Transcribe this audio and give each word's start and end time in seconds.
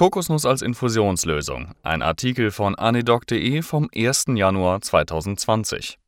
Kokosnuss 0.00 0.46
als 0.46 0.62
Infusionslösung. 0.62 1.74
Ein 1.82 2.00
Artikel 2.00 2.52
von 2.52 2.74
anedoc.de 2.74 3.60
vom 3.60 3.90
1. 3.94 4.28
Januar 4.28 4.80
2020. 4.80 5.98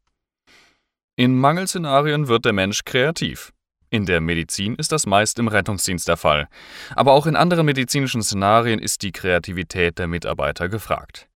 In 1.17 1.39
Mangelszenarien 1.39 2.27
wird 2.27 2.47
der 2.47 2.55
Mensch 2.55 2.87
kreativ. 2.87 3.53
In 3.91 4.07
der 4.07 4.23
Medizin 4.23 4.77
ist 4.77 4.93
das 4.93 5.05
meist 5.05 5.39
im 5.39 5.47
Rettungsdienst 5.47 6.09
der 6.09 6.17
Fall. 6.17 6.49
Aber 6.97 7.13
auch 7.13 7.27
in 7.27 7.37
anderen 7.37 7.67
medizinischen 7.67 8.23
Szenarien 8.23 8.79
ist 8.79 9.03
die 9.03 9.13
Kreativität 9.13 9.99
der 9.99 10.07
Mitarbeiter 10.07 10.71
gefragt. 10.71 11.29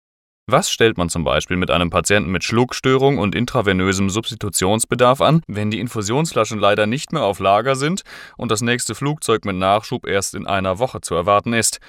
Was 0.47 0.69
stellt 0.71 0.97
man 0.97 1.09
zum 1.09 1.25
Beispiel 1.25 1.57
mit 1.57 1.71
einem 1.71 1.89
Patienten 1.89 2.31
mit 2.31 2.45
Schluckstörung 2.45 3.17
und 3.17 3.35
intravenösem 3.35 4.09
Substitutionsbedarf 4.09 5.19
an, 5.19 5.41
wenn 5.47 5.71
die 5.71 5.79
Infusionsflaschen 5.81 6.59
leider 6.59 6.85
nicht 6.85 7.11
mehr 7.11 7.23
auf 7.23 7.39
Lager 7.39 7.75
sind 7.75 8.03
und 8.37 8.49
das 8.49 8.61
nächste 8.61 8.95
Flugzeug 8.95 9.43
mit 9.43 9.57
Nachschub 9.57 10.07
erst 10.07 10.35
in 10.35 10.47
einer 10.47 10.79
Woche 10.79 11.01
zu 11.01 11.15
erwarten 11.15 11.51
ist? 11.51 11.79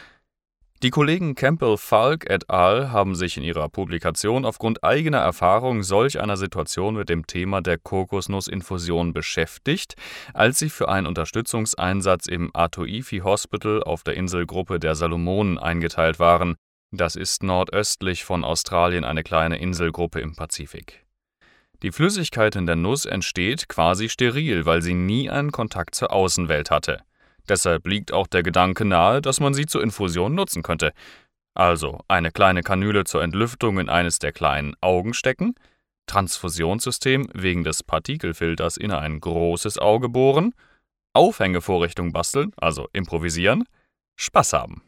Die 0.83 0.91
Kollegen 0.91 1.35
Campbell-Falk 1.35 2.29
et 2.29 2.51
al. 2.51 2.93
haben 2.93 3.15
sich 3.15 3.37
in 3.37 3.43
ihrer 3.43 3.69
Publikation 3.69 4.45
aufgrund 4.45 4.85
eigener 4.85 5.19
Erfahrung 5.19 5.83
solch 5.83 6.21
einer 6.21 6.37
Situation 6.37 6.95
mit 6.95 7.09
dem 7.09 7.27
Thema 7.27 7.63
der 7.63 7.79
Kokosnussinfusion 7.79 9.13
beschäftigt, 9.13 9.95
als 10.35 10.59
sie 10.59 10.69
für 10.69 10.89
einen 10.89 11.07
Unterstützungseinsatz 11.07 12.27
im 12.27 12.51
Atoifi 12.55 13.21
Hospital 13.21 13.83
auf 13.83 14.03
der 14.03 14.15
Inselgruppe 14.15 14.79
der 14.79 14.95
Salomonen 14.95 15.59
eingeteilt 15.59 16.19
waren 16.19 16.57
das 16.93 17.17
ist 17.17 17.43
nordöstlich 17.43 18.25
von 18.25 18.45
Australien 18.45 19.05
eine 19.05 19.25
kleine 19.25 19.59
Inselgruppe 19.59 20.21
im 20.21 20.37
Pazifik. 20.37 21.05
Die 21.83 21.93
Flüssigkeit 21.93 22.57
in 22.57 22.67
der 22.67 22.77
Nuss 22.77 23.05
entsteht 23.05 23.69
quasi 23.69 24.09
steril, 24.09 24.65
weil 24.65 24.83
sie 24.83 24.95
nie 24.95 25.29
einen 25.29 25.53
Kontakt 25.53 25.95
zur 25.95 26.13
Außenwelt 26.13 26.71
hatte. 26.71 27.03
Deshalb 27.49 27.87
liegt 27.87 28.13
auch 28.13 28.27
der 28.27 28.43
Gedanke 28.43 28.85
nahe, 28.85 29.23
dass 29.23 29.41
man 29.41 29.55
sie 29.55 29.67
zur 29.67 29.83
Infusion 29.83 30.35
nutzen 30.35 30.63
könnte. 30.63 30.93
Also 31.55 32.01
eine 32.09 32.33
kleine 32.33 32.63
Kanüle 32.63 33.05
zur 33.05 33.23
Entlüftung 33.23 33.79
in 33.79 33.89
eines 33.89 34.19
der 34.19 34.33
kleinen 34.33 34.75
Augen 34.81 35.15
stecken, 35.15 35.55
Transfusionssystem 36.07 37.29
wegen 37.33 37.65
des 37.65 37.83
Partikelfilters 37.83 38.77
in 38.77 38.93
ein 38.93 39.21
großes 39.21 39.79
Auge 39.79 40.09
bohren, 40.09 40.55
Aufhängevorrichtung 41.15 42.13
basteln, 42.13 42.53
also 42.57 42.89
improvisieren, 42.93 43.65
Spaß 44.17 44.53
haben. 44.53 44.83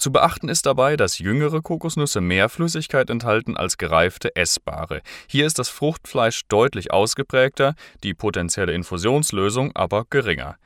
Zu 0.00 0.12
beachten 0.12 0.48
ist 0.48 0.64
dabei, 0.64 0.96
dass 0.96 1.18
jüngere 1.18 1.60
Kokosnüsse 1.60 2.20
mehr 2.20 2.48
Flüssigkeit 2.48 3.10
enthalten 3.10 3.56
als 3.56 3.78
gereifte 3.78 4.36
essbare. 4.36 5.02
Hier 5.26 5.44
ist 5.44 5.58
das 5.58 5.68
Fruchtfleisch 5.68 6.42
deutlich 6.46 6.92
ausgeprägter, 6.92 7.74
die 8.04 8.14
potenzielle 8.14 8.72
Infusionslösung 8.72 9.74
aber 9.74 10.04
geringer. 10.08 10.56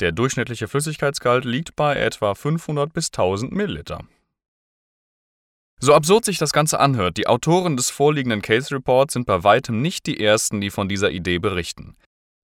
Der 0.00 0.12
durchschnittliche 0.12 0.68
Flüssigkeitsgehalt 0.68 1.44
liegt 1.44 1.76
bei 1.76 1.96
etwa 1.96 2.34
500 2.34 2.90
bis 2.90 3.08
1000 3.08 3.52
Milliliter. 3.52 4.04
So 5.80 5.92
absurd 5.92 6.24
sich 6.24 6.38
das 6.38 6.52
Ganze 6.52 6.80
anhört, 6.80 7.18
die 7.18 7.26
Autoren 7.26 7.76
des 7.76 7.90
vorliegenden 7.90 8.40
Case 8.40 8.74
Reports 8.74 9.12
sind 9.12 9.26
bei 9.26 9.44
weitem 9.44 9.82
nicht 9.82 10.06
die 10.06 10.18
ersten, 10.18 10.60
die 10.60 10.70
von 10.70 10.88
dieser 10.88 11.10
Idee 11.10 11.38
berichten. 11.38 11.94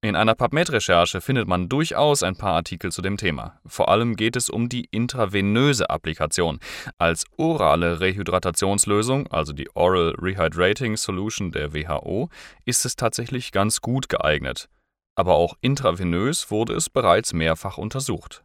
In 0.04 0.16
einer 0.16 0.34
PubMed-Recherche 0.34 1.22
findet 1.22 1.48
man 1.48 1.70
durchaus 1.70 2.22
ein 2.22 2.36
paar 2.36 2.56
Artikel 2.56 2.92
zu 2.92 3.00
dem 3.00 3.16
Thema. 3.16 3.58
Vor 3.64 3.88
allem 3.88 4.16
geht 4.16 4.36
es 4.36 4.50
um 4.50 4.68
die 4.68 4.84
intravenöse 4.90 5.88
Applikation. 5.88 6.60
Als 6.98 7.24
orale 7.38 8.00
Rehydratationslösung, 8.00 9.28
also 9.28 9.54
die 9.54 9.74
Oral 9.74 10.14
Rehydrating 10.18 10.98
Solution 10.98 11.52
der 11.52 11.72
WHO, 11.72 12.28
ist 12.66 12.84
es 12.84 12.96
tatsächlich 12.96 13.50
ganz 13.50 13.80
gut 13.80 14.10
geeignet. 14.10 14.68
Aber 15.14 15.36
auch 15.36 15.54
intravenös 15.62 16.50
wurde 16.50 16.74
es 16.74 16.90
bereits 16.90 17.32
mehrfach 17.32 17.78
untersucht. 17.78 18.44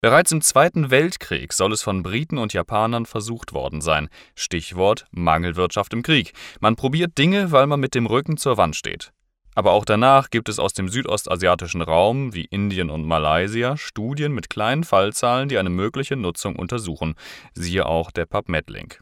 Bereits 0.00 0.30
im 0.30 0.40
Zweiten 0.40 0.92
Weltkrieg 0.92 1.52
soll 1.52 1.72
es 1.72 1.82
von 1.82 2.04
Briten 2.04 2.38
und 2.38 2.52
Japanern 2.52 3.06
versucht 3.06 3.52
worden 3.52 3.80
sein. 3.80 4.08
Stichwort 4.36 5.06
Mangelwirtschaft 5.10 5.92
im 5.94 6.04
Krieg. 6.04 6.32
Man 6.60 6.76
probiert 6.76 7.18
Dinge, 7.18 7.50
weil 7.50 7.66
man 7.66 7.80
mit 7.80 7.96
dem 7.96 8.06
Rücken 8.06 8.36
zur 8.36 8.56
Wand 8.56 8.76
steht. 8.76 9.12
Aber 9.56 9.72
auch 9.72 9.86
danach 9.86 10.28
gibt 10.28 10.50
es 10.50 10.58
aus 10.58 10.74
dem 10.74 10.90
südostasiatischen 10.90 11.80
Raum 11.80 12.34
wie 12.34 12.44
Indien 12.44 12.90
und 12.90 13.06
Malaysia 13.06 13.78
Studien 13.78 14.32
mit 14.32 14.50
kleinen 14.50 14.84
Fallzahlen, 14.84 15.48
die 15.48 15.56
eine 15.56 15.70
mögliche 15.70 16.14
Nutzung 16.14 16.56
untersuchen, 16.56 17.14
siehe 17.54 17.86
auch 17.86 18.10
der 18.10 18.26
PubMed-Link. 18.26 19.00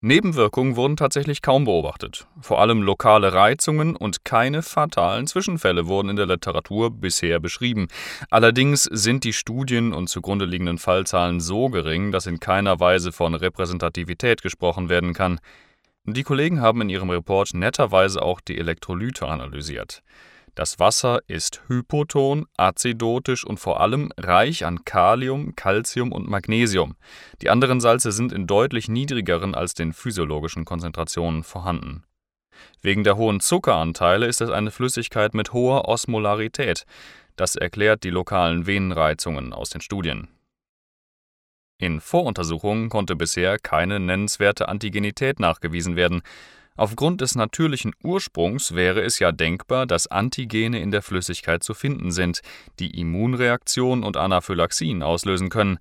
Nebenwirkungen 0.00 0.74
wurden 0.74 0.96
tatsächlich 0.96 1.42
kaum 1.42 1.64
beobachtet. 1.64 2.26
Vor 2.40 2.60
allem 2.60 2.82
lokale 2.82 3.34
Reizungen 3.34 3.94
und 3.94 4.24
keine 4.24 4.62
fatalen 4.62 5.26
Zwischenfälle 5.26 5.86
wurden 5.86 6.08
in 6.08 6.16
der 6.16 6.26
Literatur 6.26 6.90
bisher 6.90 7.38
beschrieben. 7.38 7.88
Allerdings 8.30 8.84
sind 8.84 9.22
die 9.22 9.34
Studien 9.34 9.92
und 9.92 10.08
zugrunde 10.08 10.46
liegenden 10.46 10.78
Fallzahlen 10.78 11.40
so 11.40 11.68
gering, 11.68 12.10
dass 12.10 12.26
in 12.26 12.40
keiner 12.40 12.80
Weise 12.80 13.12
von 13.12 13.34
Repräsentativität 13.34 14.42
gesprochen 14.42 14.88
werden 14.88 15.12
kann. 15.12 15.38
Die 16.04 16.24
Kollegen 16.24 16.60
haben 16.60 16.80
in 16.80 16.88
ihrem 16.88 17.10
Report 17.10 17.54
netterweise 17.54 18.22
auch 18.22 18.40
die 18.40 18.58
Elektrolyte 18.58 19.28
analysiert. 19.28 20.02
Das 20.56 20.80
Wasser 20.80 21.20
ist 21.28 21.62
hypoton, 21.68 22.46
azidotisch 22.56 23.46
und 23.46 23.60
vor 23.60 23.80
allem 23.80 24.10
reich 24.18 24.66
an 24.66 24.84
Kalium, 24.84 25.54
Calcium 25.54 26.10
und 26.10 26.28
Magnesium. 26.28 26.96
Die 27.40 27.48
anderen 27.50 27.80
Salze 27.80 28.10
sind 28.10 28.32
in 28.32 28.48
deutlich 28.48 28.88
niedrigeren 28.88 29.54
als 29.54 29.74
den 29.74 29.92
physiologischen 29.92 30.64
Konzentrationen 30.64 31.44
vorhanden. 31.44 32.02
Wegen 32.80 33.04
der 33.04 33.16
hohen 33.16 33.38
Zuckeranteile 33.38 34.26
ist 34.26 34.40
es 34.40 34.50
eine 34.50 34.72
Flüssigkeit 34.72 35.34
mit 35.34 35.52
hoher 35.52 35.88
Osmolarität. 35.88 36.84
Das 37.36 37.54
erklärt 37.54 38.02
die 38.02 38.10
lokalen 38.10 38.66
Venenreizungen 38.66 39.52
aus 39.52 39.70
den 39.70 39.80
Studien. 39.80 40.28
In 41.82 42.00
Voruntersuchungen 42.00 42.90
konnte 42.90 43.16
bisher 43.16 43.58
keine 43.58 43.98
nennenswerte 43.98 44.68
Antigenität 44.68 45.40
nachgewiesen 45.40 45.96
werden. 45.96 46.22
Aufgrund 46.76 47.20
des 47.20 47.34
natürlichen 47.34 47.92
Ursprungs 48.04 48.76
wäre 48.76 49.02
es 49.02 49.18
ja 49.18 49.32
denkbar, 49.32 49.86
dass 49.86 50.06
Antigene 50.06 50.78
in 50.78 50.92
der 50.92 51.02
Flüssigkeit 51.02 51.64
zu 51.64 51.74
finden 51.74 52.12
sind, 52.12 52.40
die 52.78 53.00
Immunreaktionen 53.00 54.04
und 54.04 54.16
Anaphylaxien 54.16 55.02
auslösen 55.02 55.48
können. 55.48 55.80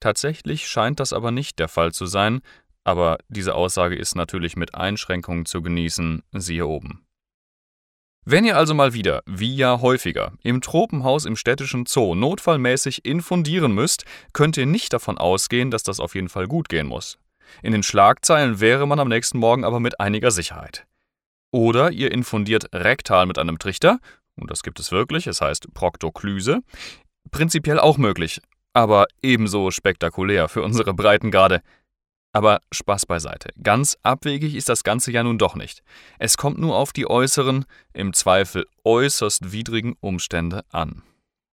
Tatsächlich 0.00 0.66
scheint 0.66 0.98
das 0.98 1.12
aber 1.12 1.30
nicht 1.30 1.60
der 1.60 1.68
Fall 1.68 1.92
zu 1.92 2.06
sein, 2.06 2.40
aber 2.82 3.18
diese 3.28 3.54
Aussage 3.54 3.94
ist 3.94 4.16
natürlich 4.16 4.56
mit 4.56 4.74
Einschränkungen 4.74 5.46
zu 5.46 5.62
genießen, 5.62 6.24
siehe 6.32 6.66
oben. 6.66 7.05
Wenn 8.28 8.44
ihr 8.44 8.56
also 8.56 8.74
mal 8.74 8.92
wieder, 8.92 9.22
wie 9.24 9.54
ja 9.54 9.80
häufiger, 9.80 10.32
im 10.42 10.60
Tropenhaus 10.60 11.26
im 11.26 11.36
städtischen 11.36 11.86
Zoo 11.86 12.16
notfallmäßig 12.16 13.04
infundieren 13.04 13.72
müsst, 13.72 14.04
könnt 14.32 14.56
ihr 14.56 14.66
nicht 14.66 14.92
davon 14.92 15.16
ausgehen, 15.16 15.70
dass 15.70 15.84
das 15.84 16.00
auf 16.00 16.16
jeden 16.16 16.28
Fall 16.28 16.48
gut 16.48 16.68
gehen 16.68 16.88
muss. 16.88 17.18
In 17.62 17.70
den 17.70 17.84
Schlagzeilen 17.84 18.58
wäre 18.58 18.88
man 18.88 18.98
am 18.98 19.06
nächsten 19.06 19.38
Morgen 19.38 19.62
aber 19.62 19.78
mit 19.78 20.00
einiger 20.00 20.32
Sicherheit. 20.32 20.88
Oder 21.52 21.92
ihr 21.92 22.10
infundiert 22.10 22.74
rektal 22.74 23.26
mit 23.26 23.38
einem 23.38 23.60
Trichter, 23.60 24.00
und 24.34 24.50
das 24.50 24.64
gibt 24.64 24.80
es 24.80 24.90
wirklich, 24.90 25.28
es 25.28 25.40
heißt 25.40 25.72
Proktoklyse, 25.72 26.62
prinzipiell 27.30 27.78
auch 27.78 27.96
möglich, 27.96 28.40
aber 28.74 29.06
ebenso 29.22 29.70
spektakulär 29.70 30.48
für 30.48 30.62
unsere 30.62 30.94
Breitengrade. 30.94 31.62
Aber 32.36 32.60
Spaß 32.70 33.06
beiseite. 33.06 33.48
Ganz 33.62 33.96
abwegig 34.02 34.56
ist 34.56 34.68
das 34.68 34.84
Ganze 34.84 35.10
ja 35.10 35.22
nun 35.22 35.38
doch 35.38 35.54
nicht. 35.54 35.82
Es 36.18 36.36
kommt 36.36 36.58
nur 36.58 36.76
auf 36.76 36.92
die 36.92 37.08
äußeren, 37.08 37.64
im 37.94 38.12
Zweifel 38.12 38.66
äußerst 38.84 39.52
widrigen 39.52 39.96
Umstände 40.00 40.62
an. 40.70 41.02